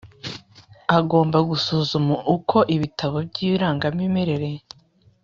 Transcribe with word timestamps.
Agomba 0.97 1.37
gusuzuma 1.49 2.15
uko 2.35 2.57
ibitabo 2.75 3.17
by 3.27 3.37
irangamimerere 3.49 4.49